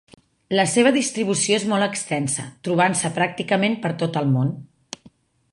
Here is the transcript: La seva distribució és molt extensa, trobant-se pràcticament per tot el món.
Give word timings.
La 0.59 0.63
seva 0.71 0.93
distribució 0.95 1.59
és 1.61 1.67
molt 1.73 1.87
extensa, 1.89 2.47
trobant-se 2.69 3.15
pràcticament 3.19 3.81
per 3.85 3.97
tot 4.05 4.23
el 4.23 4.37
món. 4.37 4.55